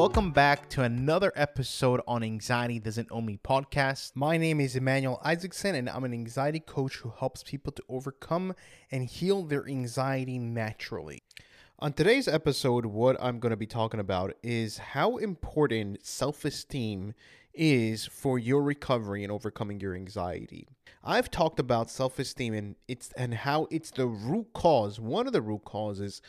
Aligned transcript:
welcome 0.00 0.32
back 0.32 0.66
to 0.66 0.82
another 0.82 1.30
episode 1.36 2.00
on 2.08 2.22
Anxiety 2.22 2.78
Doesn't 2.78 3.08
Own 3.10 3.26
Me 3.26 3.38
podcast. 3.44 4.12
My 4.14 4.38
name 4.38 4.58
is 4.58 4.74
Emmanuel 4.74 5.20
Isaacson, 5.22 5.74
and 5.74 5.90
I'm 5.90 6.04
an 6.04 6.14
anxiety 6.14 6.58
coach 6.58 6.96
who 6.96 7.12
helps 7.18 7.42
people 7.42 7.70
to 7.72 7.82
overcome 7.86 8.54
and 8.90 9.04
heal 9.04 9.42
their 9.42 9.68
anxiety 9.68 10.38
naturally. 10.38 11.22
On 11.80 11.92
today's 11.92 12.28
episode, 12.28 12.86
what 12.86 13.18
I'm 13.20 13.40
going 13.40 13.50
to 13.50 13.58
be 13.58 13.66
talking 13.66 14.00
about 14.00 14.32
is 14.42 14.78
how 14.78 15.18
important 15.18 16.06
self 16.06 16.46
esteem 16.46 17.12
is 17.52 18.06
for 18.06 18.38
your 18.38 18.62
recovery 18.62 19.22
and 19.22 19.30
overcoming 19.30 19.80
your 19.80 19.94
anxiety. 19.94 20.66
I've 21.02 21.30
talked 21.30 21.58
about 21.58 21.90
self-esteem 21.90 22.52
and 22.52 22.76
it's 22.86 23.10
and 23.16 23.32
how 23.32 23.68
it's 23.70 23.90
the 23.90 24.06
root 24.06 24.52
cause, 24.52 25.00
one 25.00 25.26
of 25.26 25.32
the 25.32 25.40
root 25.40 25.64
causes 25.64 26.20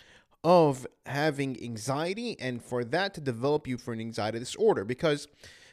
of 0.44 0.88
having 1.06 1.62
anxiety 1.62 2.36
and 2.40 2.64
for 2.64 2.84
that 2.84 3.14
to 3.14 3.22
develop 3.22 3.68
you 3.68 3.78
for 3.78 3.94
an 3.94 4.00
anxiety 4.00 4.40
disorder. 4.40 4.84
Because 4.84 5.28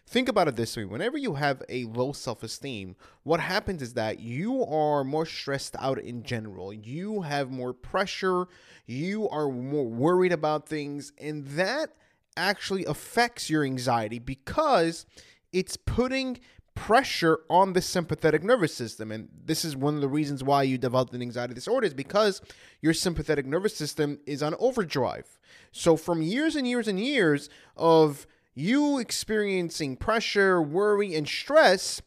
think 0.07 0.29
about 0.29 0.49
it 0.49 0.57
this 0.57 0.77
way 0.77 0.85
whenever 0.85 1.19
you 1.19 1.35
have 1.35 1.63
a 1.69 1.85
low 1.85 2.13
self-esteem 2.13 2.97
what 3.25 3.41
happens 3.41 3.83
is 3.83 3.93
that 3.93 4.19
you 4.19 4.65
are 4.65 5.05
more 5.05 5.27
stressed 5.27 5.77
out 5.79 5.99
in 5.99 6.23
general. 6.23 6.73
You 6.73 7.21
have 7.23 7.51
more 7.51 7.75
pressure 7.75 8.47
you 8.87 9.29
are 9.29 9.49
more 9.51 9.87
worried 9.87 10.33
about 10.33 10.67
things 10.67 11.13
and 11.19 11.47
that 11.49 11.91
actually 12.39 12.87
affects 12.87 13.51
your 13.51 13.65
anxiety 13.65 14.19
because 14.19 15.05
it's 15.53 15.77
putting 15.77 16.39
pressure 16.79 17.41
on 17.51 17.73
the 17.73 17.83
sympathetic 17.83 18.45
nervous 18.45 18.73
system. 18.73 19.11
And 19.11 19.29
this 19.45 19.65
is 19.65 19.77
one 19.77 19.97
of 19.97 20.01
the 20.01 20.09
reasons 20.09 20.45
why 20.45 20.63
you 20.63 20.79
develop 20.79 21.13
an 21.13 21.21
anxiety 21.21 21.53
disorder 21.53 21.89
is 21.89 21.93
because 21.93 22.41
your 22.81 22.95
sympathetic 22.95 23.47
nervous 23.47 23.77
system 23.77 24.21
is 24.27 24.45
on 24.45 24.55
overdrive. 24.61 25.39
So 25.73 25.97
from 25.97 26.23
years 26.23 26.55
and 26.55 26.69
years 26.69 26.87
and 26.87 27.01
years 27.01 27.51
of 27.77 28.29
you 28.55 28.99
experiencing 28.99 29.97
pressure, 29.97 30.63
worry, 30.63 31.17
and 31.17 31.27
stress, 31.27 32.01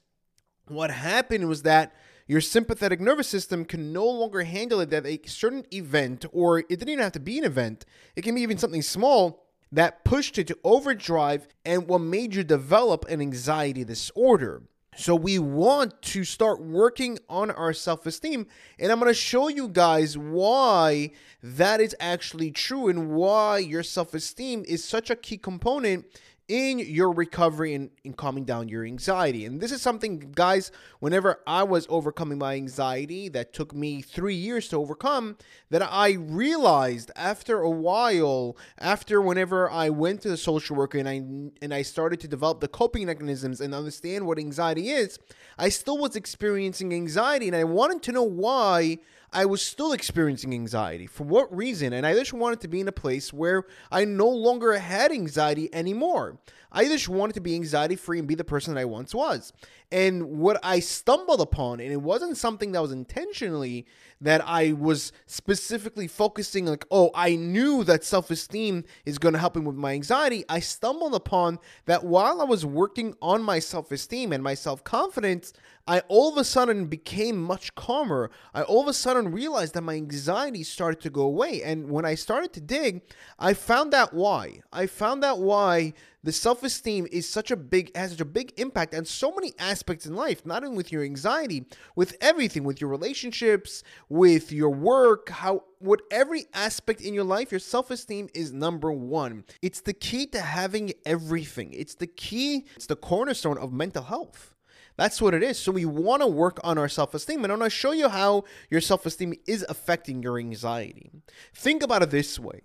what 0.68 0.90
happened 0.90 1.50
was 1.50 1.64
that 1.64 1.94
your 2.28 2.40
sympathetic 2.40 3.02
nervous 3.02 3.28
system 3.28 3.66
can 3.66 3.92
no 3.92 4.06
longer 4.06 4.44
handle 4.44 4.80
it 4.80 4.90
that 4.90 5.06
a 5.06 5.20
certain 5.26 5.66
event 5.74 6.26
or 6.31 6.59
it 6.59 6.70
didn't 6.70 6.90
even 6.90 7.03
have 7.03 7.12
to 7.12 7.20
be 7.20 7.38
an 7.38 7.44
event 7.44 7.84
it 8.16 8.22
can 8.22 8.36
be 8.36 8.42
even 8.42 8.58
something 8.58 8.81
small 8.81 9.51
that 9.72 10.04
pushed 10.04 10.38
it 10.38 10.48
to 10.48 10.58
overdrive 10.64 11.48
and 11.66 11.88
what 11.88 12.02
made 12.02 12.36
you 12.36 12.44
develop 12.44 13.06
an 13.08 13.22
anxiety 13.22 13.84
disorder. 13.84 14.64
So 14.98 15.16
we 15.16 15.40
want 15.40 16.02
to 16.02 16.26
start 16.26 16.62
working 16.62 17.18
on 17.30 17.50
our 17.50 17.72
self-esteem 17.72 18.46
and 18.78 18.92
I'm 18.92 19.00
going 19.00 19.10
to 19.10 19.14
show 19.14 19.48
you 19.48 19.70
guys 19.70 20.18
why 20.18 21.12
that 21.42 21.80
is 21.80 21.96
actually 22.02 22.52
true 22.52 22.90
and 22.90 23.10
why 23.12 23.60
your 23.60 23.84
self-esteem 23.84 24.66
is 24.68 24.84
such 24.84 25.10
a 25.10 25.16
key 25.16 25.38
component 25.38 26.06
in 26.52 26.80
your 26.80 27.14
recovery 27.14 27.74
and 27.74 27.90
in 28.04 28.12
calming 28.12 28.44
down 28.44 28.68
your 28.68 28.84
anxiety. 28.84 29.46
And 29.46 29.62
this 29.62 29.72
is 29.72 29.82
something, 29.82 30.34
guys, 30.36 30.70
whenever 31.00 31.40
I 31.48 31.64
was 31.64 31.88
overcoming 31.90 32.40
my 32.40 32.56
anxiety 32.56 33.30
that 33.30 33.54
took 33.54 33.74
me 33.74 34.02
three 34.02 34.36
years 34.36 34.68
to 34.68 34.76
overcome, 34.76 35.38
that 35.70 35.82
I 35.82 36.12
realized 36.12 37.10
after 37.16 37.62
a 37.62 37.70
while, 37.70 38.58
after 38.78 39.22
whenever 39.22 39.72
I 39.72 39.92
went 39.92 40.24
to 40.24 40.30
the 40.30 40.36
social 40.36 40.76
worker 40.76 40.98
and 40.98 41.08
I 41.08 41.22
and 41.62 41.74
I 41.74 41.84
started 41.84 42.20
to 42.20 42.28
develop 42.28 42.60
the 42.60 42.68
coping 42.68 43.06
mechanisms 43.06 43.62
and 43.62 43.74
understand 43.74 44.28
what 44.28 44.38
anxiety 44.38 44.90
is, 44.90 45.20
I 45.58 45.70
still 45.70 46.00
was 46.00 46.18
experiencing 46.18 46.94
anxiety 46.94 47.48
and 47.48 47.56
I 47.56 47.64
wanted 47.64 48.02
to 48.04 48.12
know 48.12 48.24
why 48.24 48.98
I 49.34 49.46
was 49.46 49.62
still 49.62 49.94
experiencing 49.94 50.54
anxiety. 50.54 51.08
For 51.08 51.24
what 51.24 51.56
reason? 51.56 51.94
And 51.94 52.06
I 52.06 52.14
just 52.14 52.34
wanted 52.34 52.60
to 52.62 52.68
be 52.68 52.82
in 52.82 52.88
a 52.88 52.92
place 52.92 53.32
where 53.32 53.64
I 53.90 54.04
no 54.04 54.28
longer 54.28 54.78
had 54.78 55.12
anxiety 55.12 55.74
anymore. 55.74 56.38
I 56.70 56.86
just 56.86 57.08
wanted 57.08 57.34
to 57.34 57.42
be 57.42 57.56
anxiety 57.56 57.96
free 57.96 58.19
and 58.19 58.28
be 58.28 58.36
the 58.36 58.44
person 58.44 58.74
that 58.74 58.81
I 58.81 58.86
once 58.86 59.16
was. 59.16 59.53
And 59.91 60.40
what 60.40 60.57
I 60.63 60.79
stumbled 60.79 61.41
upon, 61.41 61.81
and 61.81 61.91
it 61.91 62.02
wasn't 62.02 62.38
something 62.38 62.72
that 62.72 62.81
was 62.81 62.94
intentionally 62.94 63.85
that 64.22 64.41
I 64.47 64.72
was 64.72 65.12
specifically 65.25 66.07
focusing, 66.07 66.66
like, 66.66 66.85
oh, 66.91 67.12
I 67.13 67.35
knew 67.35 67.84
that 67.84 68.03
self 68.03 68.31
esteem 68.31 68.85
is 69.06 69.18
going 69.18 69.34
to 69.34 69.40
help 69.40 69.56
me 69.56 69.63
with 69.63 69.75
my 69.75 69.91
anxiety. 69.94 70.46
I 70.47 70.59
stumbled 70.59 71.16
upon 71.16 71.59
that 71.85 72.06
while 72.06 72.40
I 72.40 72.46
was 72.46 72.66
working 72.66 73.16
on 73.22 73.41
my 73.41 73.59
self 73.59 73.91
esteem 73.91 74.31
and 74.31 74.44
my 74.44 74.53
self 74.53 74.84
confidence, 74.84 75.51
I 75.88 76.00
all 76.07 76.31
of 76.31 76.38
a 76.38 76.44
sudden 76.44 76.85
became 76.85 77.41
much 77.41 77.75
calmer. 77.75 78.30
I 78.53 78.62
all 78.62 78.81
of 78.81 78.88
a 78.88 78.94
sudden 78.94 79.31
realized 79.31 79.74
that 79.74 79.81
my 79.81 79.96
anxiety 79.96 80.63
started 80.63 81.01
to 81.01 81.09
go 81.09 81.24
away. 81.24 81.63
And 81.63 81.90
when 81.90 82.06
I 82.06 82.16
started 82.16 82.53
to 82.53 82.62
dig, 82.62 83.01
I 83.40 83.53
found 83.53 83.94
out 83.94 84.13
why. 84.13 84.62
I 84.72 84.85
found 84.85 85.25
out 85.25 85.40
why 85.40 85.94
the 86.24 86.32
self-esteem 86.32 87.08
is 87.12 87.28
such 87.28 87.52
a 87.52 87.56
big 87.56 87.96
has 87.96 88.12
such 88.12 88.22
a 88.22 88.26
big 88.26 88.54
impact 88.58 88.94
on 88.94 89.06
so 89.06 89.32
many 89.32 89.54
aspects 89.59 90.06
in 90.06 90.16
life 90.16 90.46
not 90.46 90.64
only 90.64 90.78
with 90.78 90.92
your 90.92 91.04
anxiety 91.04 91.66
with 91.96 92.16
everything 92.22 92.64
with 92.64 92.80
your 92.80 92.90
relationships 92.90 93.84
with 94.09 94.52
your 94.52 94.70
work 94.70 95.30
how 95.30 95.64
with 95.80 96.02
every 96.12 96.46
aspect 96.54 97.02
in 97.02 97.14
your 97.14 97.24
life 97.24 97.52
your 97.52 97.60
self-esteem 97.60 98.30
is 98.34 98.52
number 98.52 98.92
one 98.92 99.44
it's 99.62 99.81
the 99.81 99.94
key 99.94 100.26
to 100.26 100.40
having 100.40 100.94
everything 101.06 101.74
it's 101.74 101.96
the 101.96 102.08
key 102.08 102.66
it's 102.76 102.88
the 102.88 102.96
cornerstone 102.96 103.58
of 103.58 103.74
mental 103.74 104.04
health 104.04 104.54
that's 104.98 105.22
what 105.22 105.34
it 105.34 105.42
is. 105.42 105.58
So 105.58 105.72
we 105.72 105.86
want 105.86 106.22
to 106.22 106.28
work 106.28 106.60
on 106.64 106.78
our 106.78 106.90
self 106.90 107.16
esteem. 107.16 107.44
And 107.44 107.52
I 107.52 107.56
want 107.56 107.72
to 107.72 107.76
show 107.76 107.92
you 107.92 108.10
how 108.10 108.44
your 108.70 108.81
self 108.81 109.06
esteem 109.06 109.34
is 109.48 109.66
affecting 109.68 110.22
your 110.22 110.38
anxiety. 110.38 111.10
Think 111.56 111.81
about 111.81 112.04
it 112.04 112.12
this 112.12 112.38
way 112.38 112.62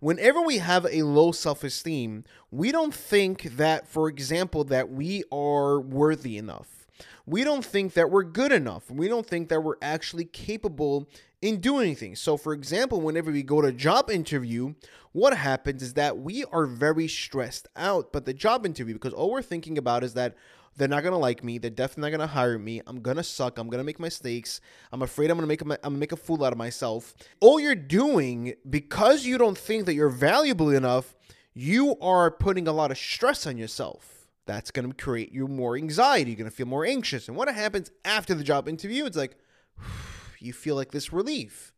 whenever 0.00 0.40
we 0.40 0.58
have 0.58 0.86
a 0.90 1.02
low 1.02 1.32
self-esteem, 1.32 2.24
we 2.50 2.72
don't 2.72 2.94
think 2.94 3.56
that, 3.56 3.86
for 3.86 4.08
example, 4.08 4.64
that 4.64 4.90
we 4.90 5.24
are 5.32 5.80
worthy 5.80 6.36
enough. 6.38 6.86
We 7.26 7.44
don't 7.44 7.64
think 7.64 7.94
that 7.94 8.10
we're 8.10 8.24
good 8.24 8.52
enough. 8.52 8.90
We 8.90 9.08
don't 9.08 9.26
think 9.26 9.48
that 9.48 9.62
we're 9.62 9.76
actually 9.80 10.24
capable 10.24 11.08
in 11.40 11.60
doing 11.60 11.86
anything. 11.86 12.16
So, 12.16 12.36
for 12.36 12.52
example, 12.52 13.00
whenever 13.00 13.30
we 13.30 13.42
go 13.42 13.60
to 13.60 13.68
a 13.68 13.72
job 13.72 14.10
interview, 14.10 14.74
what 15.12 15.36
happens 15.36 15.82
is 15.82 15.94
that 15.94 16.18
we 16.18 16.44
are 16.46 16.66
very 16.66 17.08
stressed 17.08 17.68
out. 17.76 18.12
But 18.12 18.24
the 18.24 18.34
job 18.34 18.66
interview, 18.66 18.94
because 18.94 19.12
all 19.12 19.30
we're 19.30 19.42
thinking 19.42 19.78
about 19.78 20.04
is 20.04 20.14
that, 20.14 20.34
they're 20.76 20.88
not 20.88 21.02
gonna 21.02 21.18
like 21.18 21.44
me. 21.44 21.58
They're 21.58 21.70
definitely 21.70 22.10
not 22.10 22.18
gonna 22.18 22.32
hire 22.32 22.58
me. 22.58 22.80
I'm 22.86 23.00
gonna 23.00 23.22
suck. 23.22 23.58
I'm 23.58 23.68
gonna 23.68 23.84
make 23.84 24.00
mistakes. 24.00 24.60
I'm 24.92 25.02
afraid 25.02 25.30
I'm 25.30 25.36
gonna 25.36 25.46
make 25.46 25.62
a, 25.62 25.64
I'm 25.64 25.78
gonna 25.82 25.98
make 25.98 26.12
a 26.12 26.16
fool 26.16 26.44
out 26.44 26.52
of 26.52 26.58
myself. 26.58 27.14
All 27.40 27.60
you're 27.60 27.74
doing 27.74 28.54
because 28.68 29.24
you 29.24 29.38
don't 29.38 29.58
think 29.58 29.86
that 29.86 29.94
you're 29.94 30.08
valuable 30.08 30.70
enough, 30.70 31.14
you 31.54 31.98
are 32.00 32.30
putting 32.30 32.66
a 32.68 32.72
lot 32.72 32.90
of 32.90 32.98
stress 32.98 33.46
on 33.46 33.56
yourself. 33.56 34.28
That's 34.46 34.70
gonna 34.70 34.94
create 34.94 35.32
you 35.32 35.48
more 35.48 35.76
anxiety. 35.76 36.30
You're 36.30 36.38
gonna 36.38 36.50
feel 36.50 36.66
more 36.66 36.86
anxious. 36.86 37.28
And 37.28 37.36
what 37.36 37.48
happens 37.48 37.90
after 38.04 38.34
the 38.34 38.44
job 38.44 38.68
interview? 38.68 39.04
It's 39.04 39.16
like 39.16 39.36
you 40.38 40.52
feel 40.52 40.76
like 40.76 40.92
this 40.92 41.12
relief. 41.12 41.72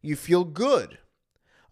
You 0.00 0.16
feel 0.16 0.44
good. 0.44 0.98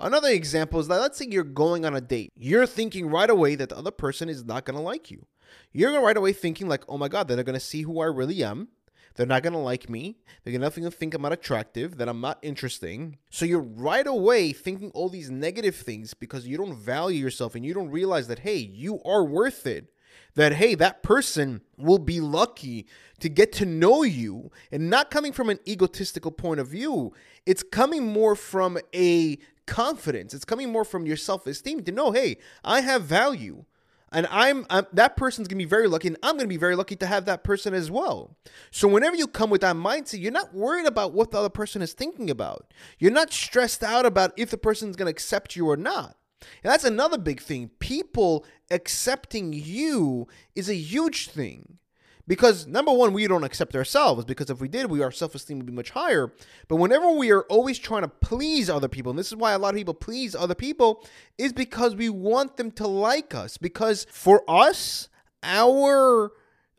Another 0.00 0.30
example 0.30 0.80
is 0.80 0.88
that 0.88 1.00
let's 1.00 1.16
say 1.16 1.28
you're 1.30 1.44
going 1.44 1.84
on 1.84 1.94
a 1.94 2.00
date. 2.00 2.32
You're 2.34 2.66
thinking 2.66 3.08
right 3.08 3.30
away 3.30 3.54
that 3.54 3.68
the 3.68 3.78
other 3.78 3.92
person 3.92 4.28
is 4.28 4.44
not 4.44 4.64
going 4.64 4.76
to 4.76 4.82
like 4.82 5.12
you. 5.12 5.26
You're 5.72 5.90
going 5.90 6.00
to 6.00 6.06
right 6.06 6.16
away 6.16 6.32
thinking 6.32 6.68
like, 6.68 6.84
"Oh 6.88 6.98
my 6.98 7.08
god, 7.08 7.28
they're 7.28 7.42
going 7.42 7.54
to 7.54 7.60
see 7.60 7.82
who 7.82 8.00
I 8.00 8.06
really 8.06 8.42
am. 8.44 8.68
They're 9.14 9.26
not 9.26 9.42
going 9.42 9.52
to 9.52 9.58
like 9.58 9.90
me. 9.90 10.18
They're 10.42 10.58
going 10.58 10.70
to 10.70 10.90
think 10.90 11.12
I'm 11.12 11.22
not 11.22 11.32
attractive, 11.32 11.98
that 11.98 12.08
I'm 12.08 12.20
not 12.20 12.38
interesting." 12.42 13.18
So 13.30 13.44
you're 13.44 13.60
right 13.60 14.06
away 14.06 14.52
thinking 14.52 14.90
all 14.92 15.08
these 15.08 15.30
negative 15.30 15.76
things 15.76 16.14
because 16.14 16.46
you 16.46 16.56
don't 16.56 16.76
value 16.76 17.20
yourself 17.20 17.54
and 17.54 17.64
you 17.64 17.74
don't 17.74 17.90
realize 17.90 18.28
that 18.28 18.40
hey, 18.40 18.56
you 18.56 19.00
are 19.04 19.24
worth 19.24 19.66
it 19.66 19.92
that 20.34 20.54
hey 20.54 20.74
that 20.74 21.02
person 21.02 21.60
will 21.76 21.98
be 21.98 22.20
lucky 22.20 22.86
to 23.20 23.28
get 23.28 23.52
to 23.52 23.66
know 23.66 24.02
you 24.02 24.50
and 24.70 24.88
not 24.88 25.10
coming 25.10 25.32
from 25.32 25.50
an 25.50 25.58
egotistical 25.66 26.30
point 26.30 26.60
of 26.60 26.68
view 26.68 27.12
it's 27.46 27.62
coming 27.62 28.06
more 28.06 28.34
from 28.34 28.78
a 28.94 29.38
confidence 29.66 30.34
it's 30.34 30.44
coming 30.44 30.70
more 30.70 30.84
from 30.84 31.06
your 31.06 31.16
self-esteem 31.16 31.82
to 31.82 31.92
know 31.92 32.12
hey 32.12 32.36
i 32.64 32.80
have 32.80 33.02
value 33.02 33.64
and 34.12 34.26
I'm, 34.30 34.66
I'm, 34.70 34.86
that 34.92 35.16
person's 35.16 35.48
gonna 35.48 35.58
be 35.58 35.64
very 35.64 35.88
lucky, 35.88 36.08
and 36.08 36.16
I'm 36.22 36.36
gonna 36.36 36.48
be 36.48 36.56
very 36.56 36.76
lucky 36.76 36.96
to 36.96 37.06
have 37.06 37.24
that 37.24 37.44
person 37.44 37.74
as 37.74 37.90
well. 37.90 38.36
So 38.70 38.88
whenever 38.88 39.16
you 39.16 39.26
come 39.26 39.50
with 39.50 39.62
that 39.62 39.76
mindset, 39.76 40.20
you're 40.20 40.32
not 40.32 40.54
worried 40.54 40.86
about 40.86 41.12
what 41.12 41.30
the 41.30 41.38
other 41.38 41.48
person 41.48 41.82
is 41.82 41.92
thinking 41.92 42.30
about. 42.30 42.72
You're 42.98 43.10
not 43.10 43.32
stressed 43.32 43.82
out 43.82 44.06
about 44.06 44.32
if 44.36 44.50
the 44.50 44.58
person's 44.58 44.96
gonna 44.96 45.10
accept 45.10 45.56
you 45.56 45.68
or 45.68 45.76
not. 45.76 46.16
And 46.62 46.72
that's 46.72 46.84
another 46.84 47.18
big 47.18 47.40
thing. 47.40 47.70
People 47.78 48.44
accepting 48.70 49.52
you 49.52 50.26
is 50.54 50.68
a 50.68 50.74
huge 50.74 51.28
thing. 51.28 51.78
Because 52.26 52.66
number 52.66 52.92
one, 52.92 53.12
we 53.12 53.26
don't 53.26 53.44
accept 53.44 53.74
ourselves. 53.74 54.24
Because 54.24 54.50
if 54.50 54.60
we 54.60 54.68
did, 54.68 54.86
we 54.86 55.02
our 55.02 55.10
self 55.10 55.34
esteem 55.34 55.58
would 55.58 55.66
be 55.66 55.72
much 55.72 55.90
higher. 55.90 56.32
But 56.68 56.76
whenever 56.76 57.10
we 57.10 57.30
are 57.32 57.42
always 57.42 57.78
trying 57.78 58.02
to 58.02 58.08
please 58.08 58.70
other 58.70 58.88
people, 58.88 59.10
and 59.10 59.18
this 59.18 59.28
is 59.28 59.36
why 59.36 59.52
a 59.52 59.58
lot 59.58 59.74
of 59.74 59.78
people 59.78 59.94
please 59.94 60.34
other 60.34 60.54
people, 60.54 61.04
is 61.38 61.52
because 61.52 61.96
we 61.96 62.08
want 62.08 62.56
them 62.56 62.70
to 62.72 62.86
like 62.86 63.34
us. 63.34 63.56
Because 63.56 64.06
for 64.10 64.42
us, 64.48 65.08
our 65.42 66.32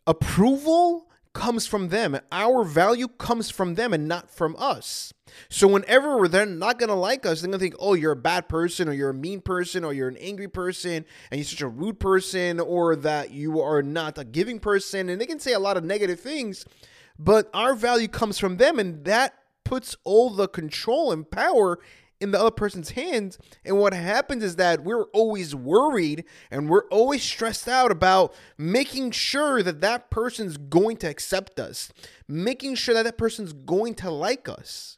approval 0.08 1.10
comes 1.34 1.66
from 1.66 1.90
them. 1.90 2.20
Our 2.32 2.64
value 2.64 3.08
comes 3.08 3.50
from 3.50 3.76
them 3.76 3.94
and 3.94 4.08
not 4.08 4.30
from 4.30 4.56
us. 4.58 5.14
So 5.50 5.68
whenever 5.68 6.28
they're 6.28 6.46
not 6.46 6.78
gonna 6.78 6.96
like 6.96 7.26
us, 7.26 7.42
they're 7.42 7.50
gonna 7.50 7.60
think, 7.60 7.76
"Oh, 7.80 7.96
you're 7.96 8.12
a 8.12 8.16
bad 8.16 8.48
person, 8.48 8.88
or 8.88 8.94
you're 8.94 9.10
a 9.10 9.16
mean 9.16 9.42
person, 9.42 9.84
or 9.84 9.94
you're 9.94 10.08
an 10.08 10.18
angry 10.18 10.48
person, 10.48 11.06
and 11.32 11.40
you're 11.40 11.46
such 11.46 11.62
a 11.62 11.68
rude 11.68 12.00
person, 12.00 12.60
or 12.60 12.96
that 12.96 13.32
you 13.32 13.60
are 13.60 13.82
not 13.82 14.18
a 14.18 14.24
giving 14.24 14.60
person," 14.60 15.10
and 15.10 15.20
they 15.20 15.26
can 15.26 15.40
say 15.40 15.54
a 15.54 15.60
lot 15.60 15.76
of 15.76 15.84
negative 15.84 16.20
things. 16.20 16.66
But 17.18 17.50
our 17.54 17.74
value 17.74 18.08
comes 18.08 18.38
from 18.38 18.58
them, 18.58 18.80
and 18.80 19.04
that 19.06 19.34
puts 19.64 19.96
all 20.04 20.30
the 20.30 20.48
control 20.48 21.12
and 21.12 21.30
power 21.30 21.80
in 22.24 22.32
the 22.32 22.40
other 22.40 22.52
person's 22.52 22.92
hands. 22.92 23.38
And 23.66 23.78
what 23.78 23.94
happens 23.94 24.44
is 24.44 24.56
that 24.56 24.84
we're 24.84 25.04
always 25.14 25.54
worried 25.54 26.24
and 26.50 26.70
we're 26.70 26.88
always 26.88 27.22
stressed 27.22 27.68
out 27.68 27.92
about 27.92 28.34
making 28.58 29.12
sure 29.12 29.62
that 29.62 29.82
that 29.82 30.10
person's 30.10 30.56
going 30.56 30.98
to 30.98 31.08
accept 31.08 31.60
us, 31.60 31.92
making 32.28 32.76
sure 32.76 32.96
that 32.96 33.04
that 33.04 33.18
person's 33.18 33.52
going 33.52 33.94
to 33.96 34.10
like 34.10 34.48
us. 34.48 34.98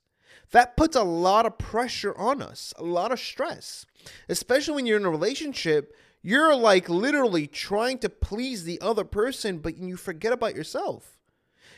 That 0.52 0.78
puts 0.78 0.96
a 0.96 1.04
lot 1.04 1.48
of 1.48 1.58
pressure 1.58 2.16
on 2.16 2.42
us, 2.42 2.74
a 2.78 2.84
lot 2.84 3.12
of 3.12 3.20
stress, 3.20 3.88
especially 4.30 4.76
when 4.76 4.86
you're 4.86 5.00
in 5.00 5.06
a 5.06 5.10
relationship. 5.10 5.96
You're 6.22 6.56
like 6.56 6.88
literally 6.88 7.48
trying 7.48 7.98
to 8.00 8.10
please 8.10 8.64
the 8.64 8.80
other 8.82 9.04
person, 9.04 9.58
but 9.58 9.78
you 9.78 9.98
forget 9.98 10.32
about 10.32 10.56
yourself. 10.56 11.18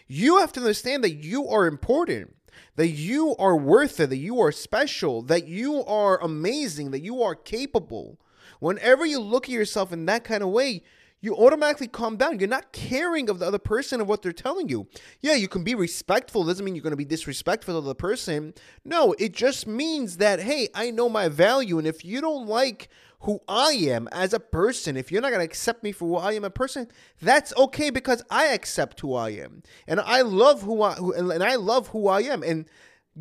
You 0.08 0.38
have 0.38 0.52
to 0.54 0.62
understand 0.62 1.04
that 1.04 1.16
you 1.16 1.48
are 1.48 1.68
important 1.68 2.34
that 2.78 2.90
you 2.90 3.36
are 3.38 3.58
worth 3.58 4.00
it, 4.00 4.08
that 4.08 4.18
you 4.18 4.40
are 4.40 4.52
special, 4.52 5.22
that 5.24 5.48
you 5.48 5.84
are 5.86 6.22
amazing, 6.22 6.92
that 6.92 7.02
you 7.02 7.22
are 7.22 7.36
capable. 7.36 8.20
Whenever 8.60 9.06
you 9.06 9.20
look 9.20 9.46
at 9.46 9.52
yourself 9.52 9.92
in 9.92 10.06
that 10.06 10.24
kind 10.24 10.44
of 10.44 10.50
way, 10.50 10.84
you 11.20 11.36
automatically 11.36 11.88
calm 11.88 12.16
down. 12.16 12.40
You're 12.40 12.48
not 12.48 12.72
caring 12.72 13.30
of 13.30 13.40
the 13.40 13.48
other 13.48 13.58
person 13.58 14.00
of 14.00 14.08
what 14.08 14.22
they're 14.22 14.32
telling 14.32 14.70
you. 14.70 14.88
Yeah, 15.20 15.34
you 15.34 15.48
can 15.48 15.64
be 15.64 15.74
respectful. 15.74 16.44
Doesn't 16.44 16.64
mean 16.64 16.76
you're 16.76 16.84
going 16.84 16.92
to 16.92 16.98
be 16.98 17.06
disrespectful 17.06 17.82
to 17.82 17.86
the 17.86 17.96
person. 17.96 18.54
No, 18.86 19.14
it 19.18 19.34
just 19.34 19.66
means 19.66 20.18
that, 20.18 20.40
hey, 20.40 20.70
I 20.76 20.92
know 20.92 21.10
my 21.10 21.28
value. 21.28 21.80
And 21.80 21.88
if 21.88 22.06
you 22.06 22.22
don't 22.22 22.46
like 22.46 22.90
who 23.22 23.40
I 23.48 23.72
am 23.72 24.08
as 24.12 24.34
a 24.34 24.40
person, 24.40 24.96
if 24.96 25.12
you're 25.12 25.22
not 25.22 25.30
going 25.30 25.40
to 25.40 25.46
accept 25.46 25.84
me 25.84 25.92
for 25.92 26.08
who 26.08 26.16
I 26.18 26.34
am 26.34 26.44
a 26.44 26.50
person, 26.50 26.88
that's 27.22 27.56
okay 27.58 27.90
because 27.90 28.24
I 28.30 28.48
accept 28.48 29.00
who 29.00 29.16
I 29.16 29.30
am. 29.32 29.64
And 29.88 30.00
I 30.00 30.22
love 30.22 30.62
who 30.62 30.84
I 30.84 30.94
who, 30.94 31.14
and 31.14 31.44
I 31.44 31.56
love 31.56 31.88
who 31.88 32.08
I 32.08 32.22
am. 32.22 32.44
And 32.44 32.70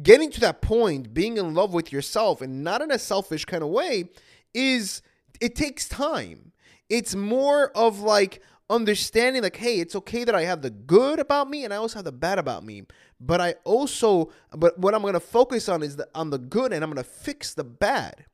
getting 0.02 0.30
to 0.32 0.40
that 0.40 0.60
point, 0.60 1.14
being 1.14 1.38
in 1.38 1.54
love 1.54 1.72
with 1.72 1.92
yourself 1.92 2.42
and 2.42 2.62
not 2.62 2.82
in 2.82 2.90
a 2.90 2.98
selfish 2.98 3.46
kind 3.46 3.62
of 3.62 3.70
way 3.70 4.10
is 4.52 5.00
it 5.40 5.56
takes 5.56 5.88
time. 5.88 6.52
It's 6.90 7.14
more 7.14 7.70
of 7.76 8.00
like 8.00 8.42
understanding 8.68 9.42
like 9.42 9.56
hey, 9.56 9.80
it's 9.80 9.96
okay 9.96 10.24
that 10.24 10.34
I 10.34 10.42
have 10.42 10.60
the 10.60 10.70
good 10.70 11.18
about 11.18 11.48
me 11.48 11.64
and 11.64 11.72
I 11.72 11.78
also 11.78 11.98
have 11.98 12.04
the 12.04 12.12
bad 12.12 12.38
about 12.38 12.64
me. 12.64 12.82
But 13.18 13.40
I 13.40 13.54
also 13.64 14.30
but 14.54 14.78
what 14.78 14.94
I'm 14.94 15.00
going 15.00 15.14
to 15.14 15.20
focus 15.20 15.70
on 15.70 15.82
is 15.82 15.96
the 15.96 16.06
on 16.14 16.28
the 16.28 16.38
good 16.38 16.74
and 16.74 16.84
I'm 16.84 16.90
going 16.90 17.02
to 17.02 17.10
fix 17.10 17.54
the 17.54 17.64
bad. 17.64 18.26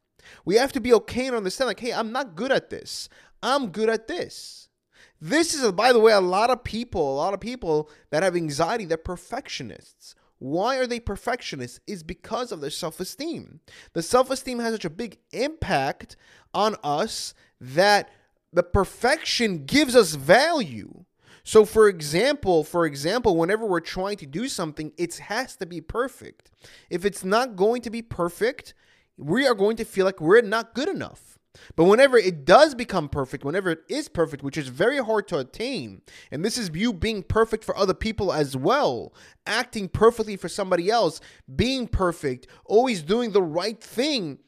We 0.45 0.57
have 0.57 0.73
to 0.73 0.81
be 0.81 0.93
okay 0.95 1.27
and 1.27 1.37
understand, 1.37 1.69
like, 1.69 1.81
hey, 1.81 1.93
I'm 1.93 2.13
not 2.13 2.35
good 2.35 2.53
at 2.53 2.71
this. 2.71 3.09
I'm 3.43 3.71
good 3.71 3.89
at 3.89 4.09
this. 4.09 4.69
This 5.21 5.55
is, 5.55 5.71
by 5.73 5.93
the 5.93 6.01
way, 6.01 6.13
a 6.13 6.21
lot 6.21 6.51
of 6.51 6.65
people, 6.65 7.15
a 7.15 7.17
lot 7.17 7.35
of 7.35 7.41
people 7.41 7.89
that 8.11 8.23
have 8.23 8.35
anxiety, 8.35 8.85
they're 8.85 8.97
perfectionists. 8.97 10.15
Why 10.39 10.77
are 10.77 10.87
they 10.89 10.99
perfectionists? 10.99 11.79
Is 11.87 12.03
because 12.03 12.51
of 12.51 12.61
their 12.61 12.71
self 12.71 12.99
esteem. 12.99 13.61
The 13.93 14.03
self 14.03 14.31
esteem 14.31 14.59
has 14.59 14.75
such 14.75 14.85
a 14.85 14.91
big 14.91 15.19
impact 15.31 16.17
on 16.53 16.75
us 16.83 17.35
that 17.61 18.11
the 18.53 18.65
perfection 18.65 19.65
gives 19.65 19.95
us 19.95 20.15
value. 20.15 21.05
So 21.45 21.65
for 21.65 21.89
example, 21.89 22.65
for 22.65 22.87
example, 22.87 23.37
whenever 23.37 23.67
we're 23.67 23.81
trying 23.81 24.17
to 24.19 24.27
do 24.27 24.49
something, 24.49 24.93
it 24.97 25.17
has 25.19 25.57
to 25.57 25.67
be 25.67 25.81
perfect. 25.81 26.51
If 26.91 27.05
it's 27.05 27.25
not 27.25 27.57
going 27.57 27.83
to 27.83 27.91
be 27.91 28.03
perfect, 28.03 28.75
we 29.23 29.47
are 29.47 29.55
going 29.55 29.77
to 29.77 29.85
feel 29.85 30.05
like 30.05 30.21
we're 30.21 30.43
not 30.43 30.75
good 30.75 30.89
enough. 30.89 31.39
But 31.77 31.85
whenever 31.85 32.17
it 32.17 32.45
does 32.45 32.75
become 32.75 33.09
perfect, 33.09 33.45
whenever 33.45 33.71
it 33.71 33.83
is 33.89 34.09
perfect, 34.09 34.43
which 34.43 34.57
is 34.57 34.69
very 34.69 34.99
hard 34.99 35.29
to 35.29 35.39
attain, 35.39 36.03
and 36.31 36.45
this 36.45 36.57
is 36.57 36.71
you 36.75 36.93
being 36.93 37.23
perfect 37.23 37.65
for 37.65 37.77
other 37.77 37.95
people 37.95 38.33
as 38.33 38.57
well, 38.57 39.13
acting 39.47 39.89
perfectly 39.89 40.37
for 40.37 40.49
somebody 40.49 40.91
else, 40.91 41.21
being 41.55 41.89
perfect, 41.89 42.47
always 42.65 43.03
doing 43.03 43.33
the 43.33 43.43
right 43.43 43.83
thing, 43.83 44.39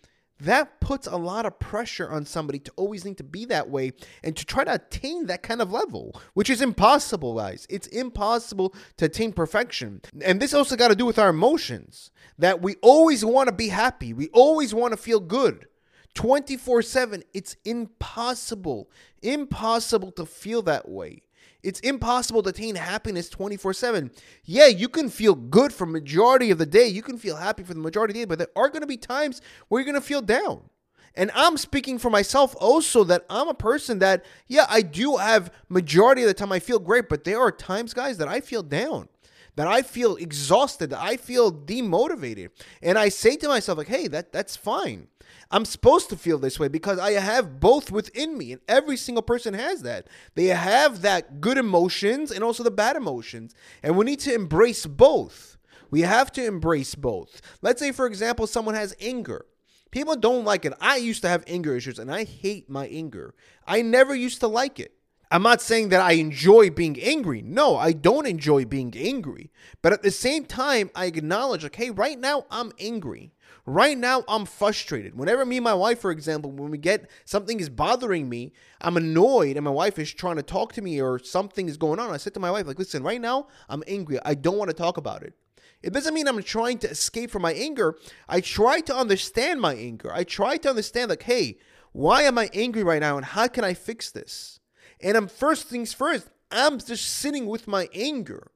that 0.45 0.81
puts 0.81 1.07
a 1.07 1.17
lot 1.17 1.47
of 1.47 1.59
pressure 1.59 2.11
on 2.11 2.25
somebody 2.27 2.59
to 2.61 2.73
always 2.77 3.05
need 3.05 3.19
to 3.19 3.25
be 3.25 3.45
that 3.47 3.69
way 3.69 3.93
and 4.23 4.37
to 4.37 4.45
try 4.45 4.65
to 4.65 4.75
attain 4.75 5.27
that 5.27 5.43
kind 5.43 5.61
of 5.61 5.73
level, 5.73 6.21
which 6.35 6.51
is 6.51 6.63
impossible, 6.63 7.37
guys. 7.37 7.67
It's 7.69 7.87
impossible 7.89 8.75
to 8.97 9.07
attain 9.07 9.33
perfection. 9.33 10.01
And 10.23 10.41
this 10.41 10.55
also 10.55 10.77
got 10.77 10.89
to 10.89 10.95
do 10.95 11.07
with 11.07 11.19
our 11.19 11.31
emotions 11.31 12.11
that 12.39 12.63
we 12.63 12.77
always 12.83 13.25
want 13.25 13.49
to 13.49 13.55
be 13.55 13.69
happy, 13.69 14.13
we 14.13 14.29
always 14.29 14.75
want 14.75 14.93
to 14.93 14.97
feel 14.97 15.21
good. 15.21 15.67
24 16.15 16.83
7, 16.83 17.25
it's 17.33 17.57
impossible, 17.65 18.89
impossible 19.23 20.13
to 20.13 20.25
feel 20.25 20.63
that 20.63 20.89
way. 20.89 21.23
It's 21.65 21.81
impossible 21.81 22.43
to 22.45 22.51
attain 22.51 22.77
happiness 22.77 23.29
24/7. 23.29 24.11
Yeah, 24.45 24.67
you 24.67 24.89
can 24.89 25.09
feel 25.09 25.35
good 25.35 25.73
for 25.73 25.87
majority 25.87 26.51
of 26.51 26.59
the 26.59 26.67
day. 26.67 26.87
You 26.87 27.03
can 27.03 27.19
feel 27.19 27.37
happy 27.37 27.65
for 27.65 27.75
the 27.75 27.81
majority 27.81 28.13
of 28.13 28.15
the 28.15 28.21
day, 28.21 28.29
but 28.29 28.39
there 28.39 28.49
are 28.55 28.69
going 28.69 28.83
to 28.83 28.87
be 28.87 28.97
times 28.97 29.41
where 29.69 29.81
you're 29.81 29.91
going 29.91 30.01
to 30.01 30.07
feel 30.07 30.23
down. 30.23 30.69
And 31.17 31.31
I'm 31.35 31.57
speaking 31.57 31.99
for 31.99 32.11
myself 32.11 32.55
also 32.59 33.05
that 33.05 33.25
I'm 33.31 33.49
a 33.49 33.55
person 33.55 34.01
that 34.01 34.25
yeah, 34.47 34.67
I 34.69 34.83
do 34.83 35.17
have 35.17 35.53
majority 35.69 36.23
of 36.23 36.29
the 36.29 36.35
time 36.35 36.53
I 36.53 36.59
feel 36.59 36.79
great, 36.79 37.09
but 37.09 37.25
there 37.25 37.41
are 37.41 37.53
times 37.53 37.95
guys 37.95 38.19
that 38.19 38.29
I 38.29 38.41
feel 38.41 38.63
down 38.63 39.09
that 39.57 39.67
I 39.67 39.83
feel 39.83 40.17
exhausted, 40.17 40.91
that 40.91 41.03
I 41.03 41.17
feel 41.17 41.53
demotivated. 41.53 42.51
And 42.83 42.99
I 42.99 43.09
say 43.09 43.37
to 43.37 43.49
myself, 43.49 43.79
like, 43.79 43.89
hey, 43.89 44.09
that 44.09 44.33
that's 44.33 44.57
fine. 44.57 45.09
I'm 45.51 45.65
supposed 45.65 46.11
to 46.11 46.17
feel 46.17 46.39
this 46.39 46.59
way 46.59 46.69
because 46.69 46.99
I 46.99 47.13
have 47.13 47.61
both 47.61 47.91
within 47.91 48.37
me, 48.37 48.53
and 48.53 48.61
every 48.69 48.97
single 48.97 49.23
person 49.23 49.55
has 49.55 49.83
that. 49.83 50.09
They 50.35 50.47
have 50.47 51.03
that 51.03 51.41
good 51.41 51.59
emotions 51.59 52.31
and 52.31 52.43
also 52.43 52.63
the 52.63 52.71
bad 52.71 52.97
emotions. 52.97 53.55
And 53.83 53.97
we 53.97 54.05
need 54.05 54.21
to 54.21 54.35
embrace 54.35 54.87
both. 54.87 55.57
We 55.91 56.01
have 56.01 56.33
to 56.33 56.45
embrace 56.45 56.95
both. 56.95 57.41
Let's 57.63 57.81
say, 57.81 57.93
for 57.93 58.07
example, 58.07 58.47
someone 58.47 58.75
has 58.75 58.97
anger. 59.01 59.47
People 59.93 60.17
don't 60.17 60.45
like 60.45 60.65
it. 60.65 60.73
I 60.81 60.97
used 60.97 61.23
to 61.23 61.29
have 61.29 61.45
anger 61.47 61.77
issues 61.77 62.01
and 62.01 62.11
I 62.11 62.25
hate 62.25 62.69
my 62.69 62.89
anger. 62.89 63.33
I 63.65 63.81
never 63.83 64.13
used 64.13 64.41
to 64.41 64.49
like 64.49 64.81
it. 64.81 64.93
I'm 65.35 65.43
not 65.43 65.61
saying 65.61 65.89
that 65.89 66.01
I 66.01 66.13
enjoy 66.13 66.71
being 66.71 66.97
angry. 67.03 67.43
No, 67.43 67.77
I 67.77 67.91
don't 67.91 68.25
enjoy 68.25 68.67
being 68.67 68.95
angry. 68.97 69.51
But 69.83 69.93
at 69.93 70.03
the 70.03 70.13
same 70.13 70.45
time, 70.45 70.93
I 70.95 71.07
acknowledge, 71.07 71.65
like, 71.65 71.75
hey, 71.75 71.91
right 71.91 72.17
now 72.17 72.47
I'm 72.53 72.71
angry. 72.79 73.33
Right 73.67 73.99
now 73.99 74.23
I'm 74.29 74.45
frustrated. 74.45 75.19
Whenever 75.19 75.45
me 75.45 75.57
and 75.57 75.65
my 75.65 75.75
wife, 75.75 75.99
for 75.99 76.13
example, 76.13 76.53
when 76.53 76.71
we 76.71 76.79
get 76.79 77.11
something 77.25 77.59
is 77.59 77.69
bothering 77.69 78.29
me, 78.29 78.53
I'm 78.81 78.97
annoyed 78.97 79.57
and 79.57 79.65
my 79.65 79.73
wife 79.73 79.99
is 79.99 80.15
trying 80.15 80.37
to 80.37 80.45
talk 80.45 80.73
to 80.75 80.83
me 80.83 81.03
or 81.03 81.19
something 81.19 81.69
is 81.69 81.79
going 81.79 81.99
on. 81.99 82.13
I 82.13 82.17
said 82.19 82.35
to 82.35 82.41
my 82.41 82.53
wife, 82.53 82.69
like, 82.69 82.79
listen, 82.79 83.03
right 83.03 83.21
now 83.21 83.49
I'm 83.69 83.83
angry. 83.89 84.21
I 84.25 84.35
don't 84.35 84.57
want 84.57 84.71
to 84.71 84.77
talk 84.77 84.99
about 84.99 85.25
it. 85.25 85.35
It 85.83 85.93
doesn't 85.93 86.15
mean 86.15 86.29
I'm 86.29 86.45
trying 86.45 86.79
to 86.79 86.91
escape 86.91 87.33
from 87.33 87.43
my 87.43 87.55
anger. 87.55 87.97
I 88.29 88.41
try 88.41 88.83
to 88.83 88.95
understand 88.95 89.61
my 89.61 89.75
anger. 89.75 90.13
I 90.15 90.23
try 90.23 90.59
to 90.59 90.71
understand, 90.71 91.11
like, 91.11 91.25
hey, 91.25 91.59
why 91.91 92.23
am 92.23 92.39
I 92.39 92.51
angry 92.55 92.85
right 92.85 93.01
now 93.01 93.17
and 93.17 93.27
how 93.27 93.49
can 93.49 93.65
I 93.65 93.75
fix 93.75 94.13
this? 94.13 94.61
And 95.05 95.19
I'm 95.19 95.29
first 95.29 95.69
things 95.69 95.93
first, 95.93 96.31
I'm 96.51 96.79
just 96.79 97.07
sitting 97.07 97.47
with 97.47 97.69
my 97.69 97.89
anger. 97.95 98.51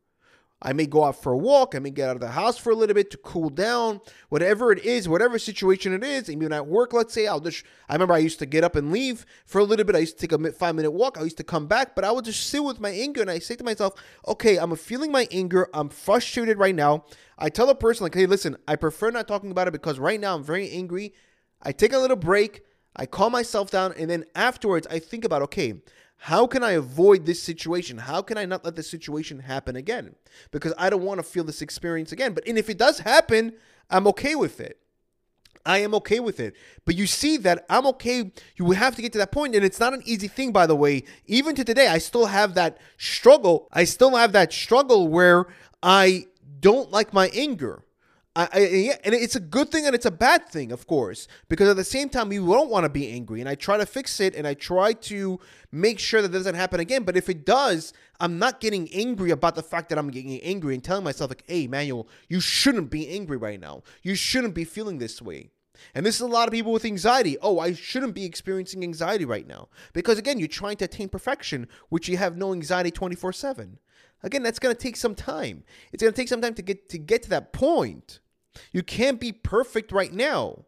I 0.61 0.73
may 0.73 0.87
go 0.87 1.05
out 1.05 1.23
for 1.23 1.31
a 1.31 1.37
walk. 1.37 1.76
I 1.76 1.78
may 1.78 1.90
get 1.90 2.09
out 2.09 2.17
of 2.17 2.21
the 2.21 2.31
house 2.31 2.59
for 2.59 2.71
a 2.71 2.75
little 2.75 2.95
bit 2.95 3.12
to 3.12 3.17
cool 3.19 3.49
down. 3.49 4.00
Whatever 4.28 4.73
it 4.73 4.85
is, 4.85 5.09
whatever 5.09 5.38
situation 5.38 5.93
it 5.93 6.02
is, 6.02 6.28
even 6.28 6.52
at 6.52 6.67
work, 6.67 6.93
let's 6.93 7.14
say, 7.14 7.28
I'll 7.28 7.38
just. 7.38 7.64
I 7.88 7.93
remember 7.93 8.14
I 8.14 8.19
used 8.19 8.40
to 8.40 8.47
get 8.47 8.64
up 8.64 8.75
and 8.75 8.90
leave 8.90 9.25
for 9.47 9.61
a 9.61 9.64
little 9.64 9.85
bit. 9.85 9.95
I 9.95 10.00
used 10.00 10.19
to 10.19 10.26
take 10.26 10.33
a 10.33 10.52
five 10.52 10.75
minute 10.75 10.90
walk. 10.90 11.17
I 11.17 11.23
used 11.23 11.37
to 11.37 11.45
come 11.45 11.69
back, 11.69 11.95
but 11.95 12.05
I 12.05 12.11
would 12.11 12.25
just 12.25 12.49
sit 12.49 12.64
with 12.64 12.81
my 12.81 12.90
anger 12.90 13.21
and 13.21 13.31
I 13.31 13.38
say 13.38 13.55
to 13.55 13.62
myself, 13.62 13.95
okay, 14.26 14.57
I'm 14.57 14.75
feeling 14.75 15.12
my 15.12 15.28
anger. 15.31 15.69
I'm 15.73 15.90
frustrated 15.90 16.59
right 16.59 16.75
now. 16.75 17.05
I 17.38 17.50
tell 17.50 17.71
a 17.71 17.75
person, 17.75 18.05
like, 18.05 18.14
hey, 18.14 18.26
listen, 18.26 18.57
I 18.67 18.75
prefer 18.75 19.11
not 19.11 19.28
talking 19.28 19.52
about 19.52 19.69
it 19.69 19.73
because 19.73 20.00
right 20.00 20.19
now 20.19 20.35
I'm 20.35 20.43
very 20.43 20.71
angry. 20.71 21.14
I 21.62 21.71
take 21.71 21.93
a 21.93 21.99
little 21.99 22.17
break. 22.17 22.62
I 22.97 23.07
calm 23.07 23.31
myself 23.31 23.71
down. 23.71 23.95
And 23.97 24.11
then 24.11 24.25
afterwards, 24.35 24.88
I 24.90 24.99
think 24.99 25.25
about, 25.25 25.43
okay, 25.43 25.75
how 26.19 26.47
can 26.47 26.63
I 26.63 26.73
avoid 26.73 27.27
this 27.27 27.43
situation? 27.43 27.99
How 27.99 28.23
can 28.23 28.37
I 28.37 28.45
not 28.45 28.65
let 28.65 28.77
this 28.77 28.91
situation 28.91 29.39
happen 29.39 29.77
again? 29.77 30.15
Because 30.51 30.75
I 30.77 30.91
don't 30.91 31.03
want 31.03 31.19
to 31.19 31.23
feel 31.23 31.45
this 31.45 31.63
experience 31.63 32.13
again. 32.13 32.35
But 32.35 32.47
and 32.47 32.59
if 32.59 32.69
it 32.69 32.77
does 32.77 32.99
happen, 32.99 33.53
I'm 33.89 34.07
okay 34.09 34.35
with 34.35 34.61
it. 34.61 34.79
I 35.65 35.79
am 35.79 35.95
okay 35.95 36.19
with 36.19 36.41
it. 36.41 36.57
But 36.85 36.97
you 36.97 37.07
see 37.07 37.37
that 37.39 37.65
I'm 37.69 37.87
okay. 37.87 38.33
You 38.57 38.71
have 38.73 38.97
to 38.97 39.03
get 39.03 39.13
to 39.13 39.19
that 39.19 39.31
point, 39.31 39.55
and 39.55 39.65
it's 39.65 39.79
not 39.79 39.95
an 39.95 40.03
easy 40.05 40.27
thing, 40.27 40.51
by 40.51 40.67
the 40.67 40.75
way. 40.75 41.05
Even 41.27 41.55
to 41.55 41.65
today, 41.65 41.89
I 41.89 41.99
still 41.99 42.27
have 42.27 42.55
that 42.55 42.79
struggle. 42.97 43.69
I 43.73 43.85
still 43.85 44.17
have 44.17 44.33
that 44.33 44.53
struggle 44.53 45.09
where 45.09 45.47
I 45.83 46.27
don't 46.61 46.91
like 46.91 47.13
my 47.13 47.29
anger. 47.29 47.85
I, 48.38 48.49
I, 48.52 48.59
yeah, 48.59 48.97
and 49.02 49.16
it's 49.16 49.35
a 49.35 49.40
good 49.40 49.68
thing 49.68 49.85
and 49.85 49.97
it's 49.97 50.07
a 50.07 50.12
bad 50.12 50.49
thing, 50.49 50.71
of 50.71 50.87
course, 50.87 51.26
because 51.49 51.68
at 51.68 51.75
the 51.75 51.83
same 51.83 52.09
time, 52.09 52.30
you 52.30 52.47
don't 52.47 52.71
want 52.71 52.85
to 52.85 52.88
be 52.88 53.11
angry. 53.11 53.40
And 53.40 53.49
I 53.49 53.57
try 53.57 53.76
to 53.76 53.85
fix 53.85 54.21
it 54.21 54.37
and 54.37 54.47
I 54.47 54.54
try 54.54 54.92
to 54.92 55.40
make 55.73 55.99
sure 55.99 56.23
that 56.23 56.30
doesn't 56.30 56.54
happen 56.54 56.78
again. 56.78 57.02
But 57.02 57.16
if 57.16 57.28
it 57.28 57.45
does, 57.45 57.92
I'm 58.21 58.38
not 58.38 58.61
getting 58.61 58.88
angry 58.95 59.33
about 59.33 59.57
the 59.57 59.62
fact 59.64 59.88
that 59.88 59.99
I'm 59.99 60.09
getting 60.09 60.40
angry 60.40 60.75
and 60.75 60.85
telling 60.85 61.02
myself, 61.02 61.33
like, 61.33 61.42
hey, 61.49 61.66
Manuel, 61.66 62.07
you 62.28 62.38
shouldn't 62.38 62.90
be 62.90 63.09
angry 63.09 63.37
right 63.37 63.59
now. 63.59 63.83
You 64.04 64.14
shouldn't 64.14 64.54
be 64.54 64.64
feeling 64.64 64.99
this 64.99 65.21
way. 65.21 65.50
And 65.97 66.07
this 66.07 66.14
is 66.14 66.21
a 66.21 66.26
lot 66.28 66.47
of 66.47 66.52
people 66.52 66.71
with 66.71 66.85
anxiety. 66.85 67.38
Oh, 67.42 67.59
I 67.59 67.73
shouldn't 67.73 68.14
be 68.14 68.25
experiencing 68.25 68.85
anxiety 68.85 69.25
right 69.25 69.49
now. 69.49 69.66
Because 69.92 70.16
again, 70.16 70.38
you're 70.38 70.47
trying 70.47 70.76
to 70.76 70.85
attain 70.85 71.09
perfection, 71.09 71.66
which 71.88 72.09
you 72.09 72.16
have 72.18 72.37
no 72.37 72.52
anxiety 72.52 72.92
24 72.92 73.33
7. 73.33 73.80
Again, 74.23 74.45
that's 74.45 74.61
going 74.61 74.75
to 74.75 74.80
take 74.80 74.97
some 74.97 75.16
time. 75.16 75.64
It's 75.92 76.02
going 76.04 76.12
to 76.12 76.16
take 76.16 76.28
some 76.28 76.40
time 76.40 76.54
to 76.54 76.62
get 76.62 76.88
to 76.90 76.99
get 76.99 77.25
to 77.25 77.30
that 77.30 77.52
point. 77.52 78.21
You 78.73 78.83
can't 78.83 79.21
be 79.21 79.33
perfect 79.33 79.93
right 79.93 80.12
now. 80.12 80.65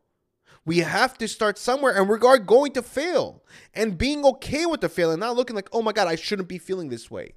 We 0.65 0.79
have 0.79 1.17
to 1.19 1.29
start 1.29 1.59
somewhere 1.59 1.97
and 1.97 2.09
we 2.09 2.19
are 2.19 2.39
going 2.39 2.73
to 2.73 2.83
fail. 2.83 3.43
And 3.75 3.99
being 3.99 4.25
okay 4.25 4.67
with 4.67 4.81
the 4.83 4.89
fail 4.89 5.11
and 5.11 5.21
not 5.21 5.37
looking 5.37 5.57
like, 5.57 5.69
oh 5.73 5.83
my 5.83 5.93
God, 5.93 6.07
I 6.07 6.17
shouldn't 6.17 6.49
be 6.49 6.59
feeling 6.59 6.91
this 6.91 7.11
way. 7.11 7.35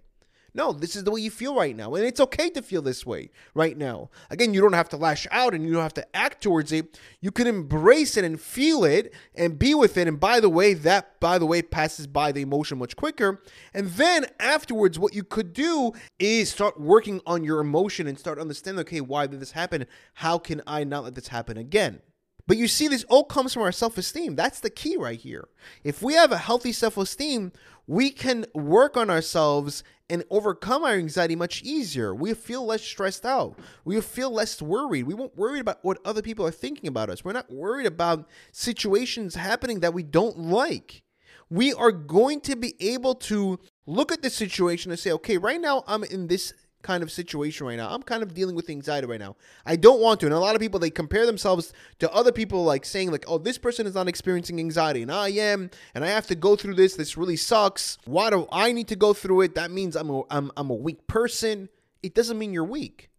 No, 0.55 0.71
this 0.71 0.95
is 0.95 1.03
the 1.03 1.09
way 1.09 1.21
you 1.21 1.31
feel 1.31 1.55
right 1.55 1.75
now. 1.75 1.95
And 1.95 2.05
it's 2.05 2.19
okay 2.19 2.49
to 2.51 2.61
feel 2.61 2.83
this 2.83 3.05
way 3.05 3.31
right 3.55 3.75
now. 3.75 4.11
Again, 4.29 4.53
you 4.53 4.61
don't 4.61 4.73
have 4.73 4.89
to 4.89 4.97
lash 4.97 5.25
out 5.31 5.55
and 5.55 5.65
you 5.65 5.73
don't 5.73 5.81
have 5.81 5.95
to 5.95 6.15
act 6.15 6.43
towards 6.43 6.71
it. 6.71 6.99
You 7.21 7.31
can 7.31 7.47
embrace 7.47 8.17
it 8.17 8.23
and 8.23 8.39
feel 8.39 8.83
it 8.83 9.13
and 9.33 9.57
be 9.57 9.73
with 9.73 9.97
it. 9.97 10.07
And 10.07 10.19
by 10.19 10.39
the 10.39 10.49
way, 10.49 10.75
that, 10.75 11.19
by 11.19 11.39
the 11.39 11.47
way, 11.47 11.63
passes 11.63 12.05
by 12.05 12.31
the 12.31 12.41
emotion 12.41 12.77
much 12.77 12.95
quicker. 12.95 13.41
And 13.73 13.87
then 13.91 14.27
afterwards, 14.39 14.99
what 14.99 15.15
you 15.15 15.23
could 15.23 15.53
do 15.53 15.93
is 16.19 16.51
start 16.51 16.79
working 16.79 17.19
on 17.25 17.43
your 17.43 17.59
emotion 17.59 18.05
and 18.05 18.19
start 18.19 18.37
understanding, 18.37 18.81
okay, 18.81 19.01
why 19.01 19.25
did 19.25 19.39
this 19.39 19.51
happen? 19.51 19.87
How 20.15 20.37
can 20.37 20.61
I 20.67 20.83
not 20.83 21.03
let 21.03 21.15
this 21.15 21.29
happen 21.29 21.57
again? 21.57 22.01
But 22.45 22.57
you 22.57 22.67
see, 22.67 22.87
this 22.87 23.05
all 23.05 23.23
comes 23.23 23.53
from 23.53 23.63
our 23.63 23.71
self 23.71 23.97
esteem. 23.97 24.35
That's 24.35 24.59
the 24.59 24.69
key 24.69 24.97
right 24.97 25.19
here. 25.19 25.47
If 25.83 26.01
we 26.01 26.13
have 26.13 26.31
a 26.31 26.37
healthy 26.37 26.73
self 26.73 26.97
esteem, 26.97 27.53
we 27.87 28.09
can 28.09 28.45
work 28.53 28.97
on 28.97 29.09
ourselves 29.09 29.83
and 30.09 30.23
overcome 30.29 30.83
our 30.83 30.93
anxiety 30.93 31.35
much 31.35 31.63
easier. 31.63 32.13
We 32.13 32.33
feel 32.33 32.65
less 32.65 32.81
stressed 32.81 33.25
out. 33.25 33.57
We 33.85 33.99
feel 34.01 34.31
less 34.31 34.61
worried. 34.61 35.03
We 35.03 35.13
won't 35.13 35.37
worry 35.37 35.59
about 35.59 35.79
what 35.83 35.99
other 36.05 36.21
people 36.21 36.45
are 36.45 36.51
thinking 36.51 36.87
about 36.87 37.09
us. 37.09 37.23
We're 37.23 37.33
not 37.33 37.51
worried 37.51 37.85
about 37.85 38.27
situations 38.51 39.35
happening 39.35 39.79
that 39.79 39.93
we 39.93 40.03
don't 40.03 40.37
like. 40.37 41.03
We 41.49 41.73
are 41.73 41.91
going 41.91 42.41
to 42.41 42.55
be 42.55 42.75
able 42.79 43.15
to 43.15 43.59
look 43.85 44.11
at 44.11 44.21
the 44.21 44.29
situation 44.29 44.91
and 44.91 44.99
say, 44.99 45.11
okay, 45.11 45.37
right 45.37 45.61
now 45.61 45.83
I'm 45.87 46.03
in 46.03 46.27
this 46.27 46.53
kind 46.83 47.01
of 47.01 47.11
situation 47.11 47.65
right 47.65 47.77
now. 47.77 47.89
I'm 47.89 48.03
kind 48.03 48.21
of 48.21 48.33
dealing 48.33 48.55
with 48.55 48.69
anxiety 48.69 49.07
right 49.07 49.19
now. 49.19 49.35
I 49.65 49.75
don't 49.75 49.99
want 49.99 50.19
to. 50.19 50.27
And 50.27 50.35
a 50.35 50.39
lot 50.39 50.55
of 50.55 50.61
people 50.61 50.79
they 50.79 50.89
compare 50.89 51.25
themselves 51.25 51.73
to 51.99 52.11
other 52.13 52.31
people 52.31 52.63
like 52.63 52.85
saying 52.85 53.11
like, 53.11 53.25
"Oh, 53.27 53.37
this 53.37 53.57
person 53.57 53.87
is 53.87 53.95
not 53.95 54.07
experiencing 54.07 54.59
anxiety 54.59 55.01
and 55.01 55.11
I 55.11 55.29
am 55.29 55.71
and 55.95 56.05
I 56.05 56.09
have 56.09 56.27
to 56.27 56.35
go 56.35 56.55
through 56.55 56.75
this. 56.75 56.95
This 56.95 57.17
really 57.17 57.37
sucks. 57.37 57.97
Why 58.05 58.29
do 58.29 58.47
I 58.51 58.71
need 58.71 58.87
to 58.89 58.95
go 58.95 59.13
through 59.13 59.41
it? 59.41 59.55
That 59.55 59.71
means 59.71 59.95
I'm 59.95 60.09
a 60.09 60.21
I'm 60.29 60.51
I'm 60.55 60.69
a 60.69 60.75
weak 60.75 61.07
person." 61.07 61.69
It 62.03 62.13
doesn't 62.13 62.37
mean 62.37 62.53
you're 62.53 62.65
weak. 62.65 63.09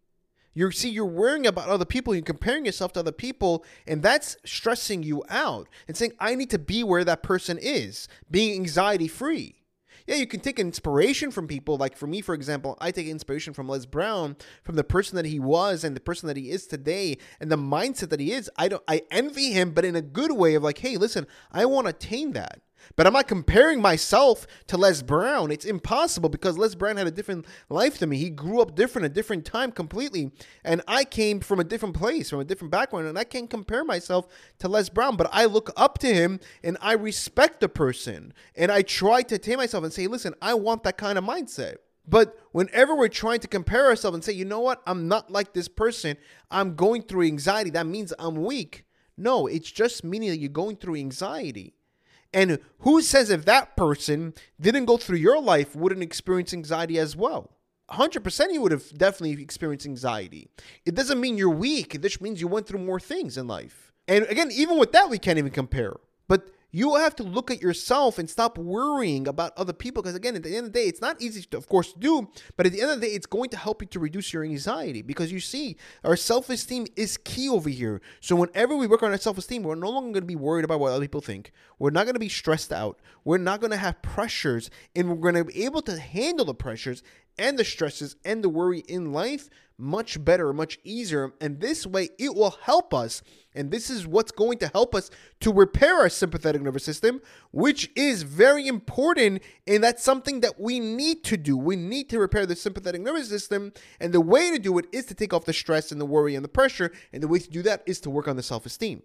You 0.56 0.70
see, 0.70 0.88
you're 0.88 1.04
worrying 1.04 1.46
about 1.46 1.68
other 1.68 1.84
people, 1.84 2.14
you're 2.14 2.22
comparing 2.22 2.64
yourself 2.64 2.92
to 2.92 3.00
other 3.00 3.12
people, 3.12 3.64
and 3.88 4.02
that's 4.02 4.36
stressing 4.44 5.02
you 5.02 5.24
out 5.28 5.68
and 5.88 5.96
saying, 5.96 6.12
I 6.20 6.36
need 6.36 6.50
to 6.50 6.60
be 6.60 6.84
where 6.84 7.02
that 7.02 7.24
person 7.24 7.58
is, 7.58 8.06
being 8.30 8.54
anxiety 8.54 9.08
free 9.08 9.63
yeah, 10.06 10.16
you 10.16 10.26
can 10.26 10.40
take 10.40 10.58
inspiration 10.58 11.30
from 11.30 11.48
people. 11.48 11.76
Like 11.76 11.96
for 11.96 12.06
me, 12.06 12.20
for 12.20 12.34
example, 12.34 12.76
I 12.80 12.90
take 12.90 13.06
inspiration 13.06 13.54
from 13.54 13.68
Les 13.68 13.86
Brown, 13.86 14.36
from 14.62 14.76
the 14.76 14.84
person 14.84 15.16
that 15.16 15.26
he 15.26 15.40
was 15.40 15.84
and 15.84 15.96
the 15.96 16.00
person 16.00 16.26
that 16.28 16.36
he 16.36 16.50
is 16.50 16.66
today, 16.66 17.18
and 17.40 17.50
the 17.50 17.56
mindset 17.56 18.10
that 18.10 18.20
he 18.20 18.32
is. 18.32 18.50
I 18.56 18.68
don't, 18.68 18.82
I 18.86 19.02
envy 19.10 19.52
him, 19.52 19.70
but 19.70 19.84
in 19.84 19.96
a 19.96 20.02
good 20.02 20.32
way 20.32 20.54
of 20.54 20.62
like, 20.62 20.78
hey, 20.78 20.96
listen, 20.96 21.26
I 21.52 21.64
want 21.66 21.86
to 21.86 21.90
attain 21.90 22.32
that. 22.32 22.60
But 22.96 23.06
I'm 23.06 23.12
not 23.12 23.28
comparing 23.28 23.80
myself 23.80 24.46
to 24.68 24.76
Les 24.76 25.02
Brown. 25.02 25.50
It's 25.50 25.64
impossible 25.64 26.28
because 26.28 26.58
Les 26.58 26.74
Brown 26.74 26.96
had 26.96 27.06
a 27.06 27.10
different 27.10 27.46
life 27.68 27.98
than 27.98 28.10
me. 28.10 28.18
He 28.18 28.30
grew 28.30 28.60
up 28.60 28.74
different, 28.74 29.06
a 29.06 29.08
different 29.08 29.44
time 29.44 29.72
completely. 29.72 30.30
And 30.64 30.82
I 30.86 31.04
came 31.04 31.40
from 31.40 31.60
a 31.60 31.64
different 31.64 31.96
place, 31.96 32.30
from 32.30 32.40
a 32.40 32.44
different 32.44 32.70
background, 32.70 33.06
and 33.06 33.18
I 33.18 33.24
can't 33.24 33.50
compare 33.50 33.84
myself 33.84 34.26
to 34.58 34.68
Les 34.68 34.88
Brown. 34.88 35.16
But 35.16 35.30
I 35.32 35.44
look 35.46 35.70
up 35.76 35.98
to 35.98 36.12
him 36.12 36.40
and 36.62 36.76
I 36.80 36.92
respect 36.92 37.60
the 37.60 37.68
person. 37.68 38.32
And 38.54 38.70
I 38.70 38.82
try 38.82 39.22
to 39.22 39.38
tame 39.38 39.58
myself 39.58 39.84
and 39.84 39.92
say, 39.92 40.06
listen, 40.06 40.34
I 40.40 40.54
want 40.54 40.82
that 40.84 40.96
kind 40.96 41.18
of 41.18 41.24
mindset. 41.24 41.76
But 42.06 42.38
whenever 42.52 42.94
we're 42.94 43.08
trying 43.08 43.40
to 43.40 43.48
compare 43.48 43.86
ourselves 43.86 44.14
and 44.14 44.22
say, 44.22 44.32
you 44.32 44.44
know 44.44 44.60
what, 44.60 44.82
I'm 44.86 45.08
not 45.08 45.30
like 45.30 45.54
this 45.54 45.68
person, 45.68 46.16
I'm 46.50 46.74
going 46.74 47.02
through 47.02 47.26
anxiety, 47.26 47.70
that 47.70 47.86
means 47.86 48.12
I'm 48.18 48.44
weak. 48.44 48.84
No, 49.16 49.46
it's 49.46 49.70
just 49.70 50.04
meaning 50.04 50.28
that 50.30 50.38
you're 50.38 50.50
going 50.50 50.76
through 50.76 50.96
anxiety. 50.96 51.74
And 52.34 52.58
who 52.80 53.00
says 53.00 53.30
if 53.30 53.44
that 53.44 53.76
person 53.76 54.34
didn't 54.60 54.86
go 54.86 54.96
through 54.96 55.18
your 55.18 55.40
life 55.40 55.74
wouldn't 55.74 56.02
experience 56.02 56.52
anxiety 56.52 56.98
as 56.98 57.16
well? 57.16 57.52
100% 57.90 58.52
you 58.52 58.60
would 58.60 58.72
have 58.72 58.96
definitely 58.98 59.40
experienced 59.42 59.86
anxiety. 59.86 60.48
It 60.84 60.94
doesn't 60.94 61.20
mean 61.20 61.38
you're 61.38 61.50
weak. 61.50 61.94
It 61.94 62.02
just 62.02 62.20
means 62.20 62.40
you 62.40 62.48
went 62.48 62.66
through 62.66 62.80
more 62.80 62.98
things 62.98 63.38
in 63.38 63.46
life. 63.46 63.92
And 64.08 64.24
again, 64.26 64.50
even 64.52 64.78
with 64.78 64.92
that, 64.92 65.08
we 65.08 65.18
can't 65.18 65.38
even 65.38 65.52
compare. 65.52 65.94
But 66.26 66.48
you 66.74 66.96
have 66.96 67.14
to 67.14 67.22
look 67.22 67.52
at 67.52 67.62
yourself 67.62 68.18
and 68.18 68.28
stop 68.28 68.58
worrying 68.58 69.28
about 69.28 69.52
other 69.56 69.72
people 69.72 70.02
because 70.02 70.16
again 70.16 70.34
at 70.34 70.42
the 70.42 70.56
end 70.56 70.66
of 70.66 70.72
the 70.72 70.78
day 70.80 70.86
it's 70.86 71.00
not 71.00 71.22
easy 71.22 71.40
to, 71.42 71.56
of 71.56 71.68
course 71.68 71.92
to 71.92 71.98
do 72.00 72.28
but 72.56 72.66
at 72.66 72.72
the 72.72 72.82
end 72.82 72.90
of 72.90 73.00
the 73.00 73.06
day 73.06 73.12
it's 73.12 73.26
going 73.26 73.48
to 73.48 73.56
help 73.56 73.80
you 73.80 73.86
to 73.86 74.00
reduce 74.00 74.32
your 74.32 74.42
anxiety 74.42 75.00
because 75.00 75.30
you 75.30 75.38
see 75.38 75.76
our 76.02 76.16
self-esteem 76.16 76.86
is 76.96 77.16
key 77.16 77.48
over 77.48 77.68
here. 77.68 78.00
So 78.20 78.34
whenever 78.34 78.74
we 78.74 78.88
work 78.88 79.04
on 79.04 79.12
our 79.12 79.18
self-esteem 79.18 79.62
we're 79.62 79.76
no 79.76 79.88
longer 79.88 80.14
going 80.14 80.22
to 80.22 80.26
be 80.26 80.34
worried 80.34 80.64
about 80.64 80.80
what 80.80 80.90
other 80.90 81.04
people 81.04 81.20
think. 81.20 81.52
We're 81.78 81.90
not 81.90 82.04
going 82.04 82.14
to 82.14 82.20
be 82.20 82.28
stressed 82.28 82.72
out. 82.72 82.98
We're 83.24 83.38
not 83.38 83.60
going 83.60 83.70
to 83.70 83.76
have 83.76 84.02
pressures 84.02 84.68
and 84.96 85.08
we're 85.08 85.32
going 85.32 85.34
to 85.36 85.44
be 85.44 85.64
able 85.64 85.82
to 85.82 86.00
handle 86.00 86.44
the 86.44 86.54
pressures 86.54 87.04
and 87.38 87.58
the 87.58 87.64
stresses 87.64 88.16
and 88.24 88.42
the 88.42 88.48
worry 88.48 88.80
in 88.80 89.12
life 89.12 89.48
much 89.76 90.24
better, 90.24 90.52
much 90.52 90.78
easier. 90.84 91.32
And 91.40 91.60
this 91.60 91.86
way, 91.86 92.10
it 92.18 92.34
will 92.34 92.56
help 92.62 92.94
us. 92.94 93.22
And 93.54 93.70
this 93.70 93.90
is 93.90 94.06
what's 94.06 94.32
going 94.32 94.58
to 94.58 94.68
help 94.68 94.94
us 94.94 95.10
to 95.40 95.52
repair 95.52 95.96
our 95.96 96.08
sympathetic 96.08 96.62
nervous 96.62 96.84
system, 96.84 97.20
which 97.52 97.90
is 97.96 98.22
very 98.22 98.66
important. 98.66 99.42
And 99.66 99.82
that's 99.82 100.02
something 100.02 100.40
that 100.40 100.60
we 100.60 100.80
need 100.80 101.24
to 101.24 101.36
do. 101.36 101.56
We 101.56 101.76
need 101.76 102.08
to 102.10 102.18
repair 102.18 102.46
the 102.46 102.56
sympathetic 102.56 103.00
nervous 103.00 103.28
system. 103.28 103.72
And 104.00 104.12
the 104.12 104.20
way 104.20 104.50
to 104.50 104.58
do 104.58 104.78
it 104.78 104.86
is 104.92 105.06
to 105.06 105.14
take 105.14 105.32
off 105.32 105.44
the 105.44 105.52
stress 105.52 105.92
and 105.92 106.00
the 106.00 106.06
worry 106.06 106.34
and 106.34 106.44
the 106.44 106.48
pressure. 106.48 106.92
And 107.12 107.22
the 107.22 107.28
way 107.28 107.38
to 107.38 107.50
do 107.50 107.62
that 107.62 107.82
is 107.86 108.00
to 108.00 108.10
work 108.10 108.28
on 108.28 108.36
the 108.36 108.42
self 108.42 108.66
esteem. 108.66 109.02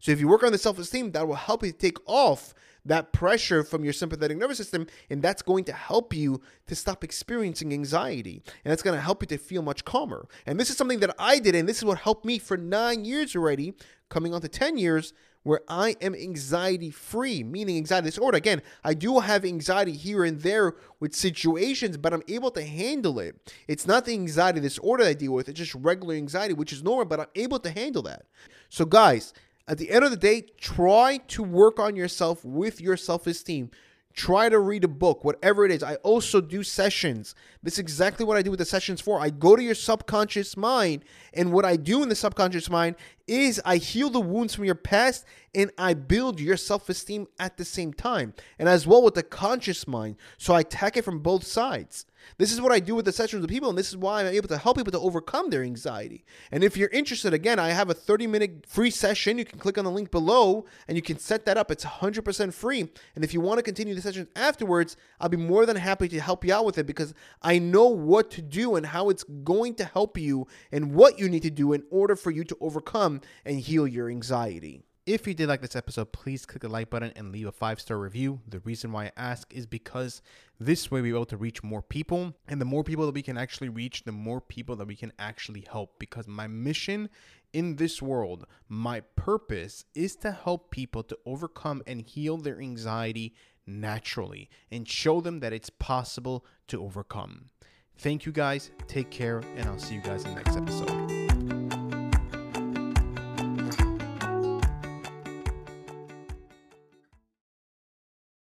So 0.00 0.12
if 0.12 0.20
you 0.20 0.28
work 0.28 0.42
on 0.42 0.52
the 0.52 0.58
self 0.58 0.78
esteem, 0.78 1.12
that 1.12 1.26
will 1.26 1.34
help 1.34 1.64
you 1.64 1.72
take 1.72 1.98
off 2.06 2.54
that 2.84 3.12
pressure 3.12 3.62
from 3.62 3.84
your 3.84 3.92
sympathetic 3.92 4.36
nervous 4.36 4.58
system, 4.58 4.86
and 5.10 5.22
that's 5.22 5.42
going 5.42 5.64
to 5.64 5.72
help 5.72 6.14
you 6.14 6.40
to 6.66 6.74
stop 6.74 7.04
experiencing 7.04 7.72
anxiety. 7.72 8.42
And 8.64 8.70
that's 8.70 8.82
going 8.82 8.96
to 8.96 9.02
help 9.02 9.22
you 9.22 9.28
to 9.28 9.38
feel 9.38 9.62
much 9.62 9.84
calmer. 9.84 10.26
And 10.46 10.58
this 10.58 10.70
is 10.70 10.76
something 10.76 11.00
that 11.00 11.14
I 11.18 11.38
did, 11.38 11.54
and 11.54 11.68
this 11.68 11.78
is 11.78 11.84
what 11.84 11.98
helped 11.98 12.24
me 12.24 12.38
for 12.38 12.56
nine 12.56 13.04
years 13.04 13.36
already, 13.36 13.74
coming 14.08 14.34
on 14.34 14.40
to 14.40 14.48
10 14.48 14.78
years, 14.78 15.12
where 15.44 15.60
I 15.68 15.96
am 16.00 16.14
anxiety 16.14 16.90
free, 16.90 17.42
meaning 17.42 17.76
anxiety 17.76 18.06
disorder. 18.06 18.36
Again, 18.36 18.62
I 18.84 18.94
do 18.94 19.18
have 19.18 19.44
anxiety 19.44 19.92
here 19.92 20.24
and 20.24 20.40
there 20.40 20.74
with 21.00 21.14
situations, 21.14 21.96
but 21.96 22.14
I'm 22.14 22.22
able 22.28 22.50
to 22.52 22.62
handle 22.62 23.18
it. 23.18 23.52
It's 23.66 23.86
not 23.86 24.04
the 24.04 24.12
anxiety 24.12 24.60
disorder 24.60 25.04
I 25.04 25.14
deal 25.14 25.32
with, 25.32 25.48
it's 25.48 25.58
just 25.58 25.74
regular 25.74 26.14
anxiety, 26.14 26.54
which 26.54 26.72
is 26.72 26.82
normal, 26.82 27.06
but 27.06 27.20
I'm 27.20 27.26
able 27.34 27.58
to 27.60 27.70
handle 27.70 28.02
that. 28.02 28.26
So, 28.68 28.84
guys, 28.84 29.32
at 29.68 29.78
the 29.78 29.90
end 29.90 30.04
of 30.04 30.10
the 30.10 30.16
day, 30.16 30.46
try 30.60 31.18
to 31.28 31.42
work 31.42 31.78
on 31.78 31.96
yourself 31.96 32.44
with 32.44 32.80
your 32.80 32.96
self 32.96 33.26
esteem. 33.26 33.70
Try 34.14 34.48
to 34.48 34.58
read 34.58 34.84
a 34.84 34.88
book, 34.88 35.24
whatever 35.24 35.64
it 35.64 35.70
is. 35.70 35.82
I 35.82 35.94
also 35.96 36.40
do 36.40 36.62
sessions. 36.62 37.34
This 37.62 37.74
is 37.74 37.78
exactly 37.78 38.26
what 38.26 38.36
I 38.36 38.42
do 38.42 38.50
with 38.50 38.58
the 38.58 38.64
sessions 38.64 39.00
for. 39.00 39.20
I 39.20 39.30
go 39.30 39.54
to 39.54 39.62
your 39.62 39.76
subconscious 39.76 40.56
mind, 40.56 41.04
and 41.32 41.52
what 41.52 41.64
I 41.64 41.76
do 41.76 42.02
in 42.02 42.08
the 42.08 42.16
subconscious 42.16 42.68
mind 42.68 42.96
is 43.26 43.60
I 43.64 43.76
heal 43.76 44.10
the 44.10 44.20
wounds 44.20 44.54
from 44.54 44.64
your 44.64 44.74
past 44.74 45.24
and 45.54 45.70
I 45.76 45.94
build 45.94 46.40
your 46.40 46.56
self 46.56 46.88
esteem 46.88 47.26
at 47.38 47.56
the 47.56 47.64
same 47.64 47.92
time. 47.92 48.34
And 48.58 48.68
as 48.68 48.86
well 48.86 49.02
with 49.02 49.14
the 49.14 49.22
conscious 49.22 49.86
mind. 49.86 50.16
So 50.38 50.54
I 50.54 50.60
attack 50.60 50.96
it 50.96 51.04
from 51.04 51.20
both 51.20 51.44
sides. 51.44 52.06
This 52.38 52.52
is 52.52 52.60
what 52.60 52.70
I 52.70 52.78
do 52.78 52.94
with 52.94 53.04
the 53.04 53.12
sessions 53.12 53.40
with 53.40 53.50
people, 53.50 53.68
and 53.68 53.76
this 53.76 53.88
is 53.88 53.96
why 53.96 54.20
I'm 54.20 54.26
able 54.28 54.46
to 54.48 54.56
help 54.56 54.76
people 54.76 54.92
to 54.92 55.00
overcome 55.00 55.50
their 55.50 55.64
anxiety. 55.64 56.24
And 56.52 56.62
if 56.62 56.76
you're 56.76 56.88
interested, 56.90 57.34
again, 57.34 57.58
I 57.58 57.70
have 57.70 57.90
a 57.90 57.94
30 57.94 58.28
minute 58.28 58.64
free 58.66 58.90
session. 58.90 59.38
You 59.38 59.44
can 59.44 59.58
click 59.58 59.76
on 59.76 59.84
the 59.84 59.90
link 59.90 60.10
below 60.10 60.64
and 60.86 60.96
you 60.96 61.02
can 61.02 61.18
set 61.18 61.44
that 61.46 61.56
up. 61.56 61.70
It's 61.70 61.84
100% 61.84 62.54
free. 62.54 62.88
And 63.14 63.24
if 63.24 63.34
you 63.34 63.40
want 63.40 63.58
to 63.58 63.62
continue 63.62 63.94
the 63.94 64.00
session 64.00 64.28
afterwards, 64.36 64.96
I'll 65.20 65.28
be 65.28 65.36
more 65.36 65.66
than 65.66 65.76
happy 65.76 66.08
to 66.08 66.20
help 66.20 66.44
you 66.44 66.54
out 66.54 66.64
with 66.64 66.78
it 66.78 66.86
because 66.86 67.12
I 67.52 67.58
know 67.58 67.88
what 67.88 68.30
to 68.30 68.40
do 68.40 68.76
and 68.76 68.86
how 68.86 69.10
it's 69.10 69.24
going 69.24 69.74
to 69.74 69.84
help 69.84 70.16
you 70.16 70.46
and 70.72 70.94
what 70.94 71.18
you 71.18 71.28
need 71.28 71.42
to 71.42 71.50
do 71.50 71.74
in 71.74 71.82
order 71.90 72.16
for 72.16 72.30
you 72.30 72.44
to 72.44 72.56
overcome 72.62 73.20
and 73.44 73.60
heal 73.60 73.86
your 73.86 74.08
anxiety. 74.08 74.80
If 75.04 75.26
you 75.26 75.34
did 75.34 75.50
like 75.50 75.60
this 75.60 75.76
episode, 75.76 76.12
please 76.12 76.46
click 76.46 76.62
the 76.62 76.70
like 76.70 76.88
button 76.88 77.12
and 77.14 77.30
leave 77.30 77.46
a 77.46 77.52
five 77.52 77.78
star 77.78 77.98
review. 77.98 78.40
The 78.48 78.60
reason 78.60 78.90
why 78.90 79.04
I 79.04 79.12
ask 79.18 79.52
is 79.52 79.66
because 79.66 80.22
this 80.58 80.90
way 80.90 81.02
we're 81.02 81.14
able 81.14 81.26
to 81.26 81.36
reach 81.36 81.62
more 81.62 81.82
people. 81.82 82.34
And 82.48 82.58
the 82.58 82.64
more 82.64 82.84
people 82.84 83.04
that 83.04 83.14
we 83.14 83.20
can 83.20 83.36
actually 83.36 83.68
reach, 83.68 84.04
the 84.04 84.12
more 84.12 84.40
people 84.40 84.74
that 84.76 84.86
we 84.86 84.96
can 84.96 85.12
actually 85.18 85.66
help. 85.70 85.98
Because 85.98 86.26
my 86.26 86.46
mission 86.46 87.10
in 87.52 87.76
this 87.76 88.00
world, 88.00 88.46
my 88.70 89.00
purpose 89.14 89.84
is 89.94 90.16
to 90.16 90.32
help 90.32 90.70
people 90.70 91.02
to 91.02 91.18
overcome 91.26 91.82
and 91.86 92.00
heal 92.00 92.38
their 92.38 92.58
anxiety 92.58 93.34
naturally 93.66 94.48
and 94.70 94.88
show 94.88 95.20
them 95.20 95.40
that 95.40 95.52
it's 95.52 95.70
possible 95.70 96.44
to 96.68 96.82
overcome. 96.82 97.50
Thank 97.98 98.26
you 98.26 98.32
guys. 98.32 98.70
Take 98.88 99.10
care, 99.10 99.42
and 99.56 99.68
I'll 99.68 99.78
see 99.78 99.94
you 99.94 100.00
guys 100.00 100.24
in 100.24 100.30
the 100.30 100.36
next 100.36 100.56
episode. 100.56 101.21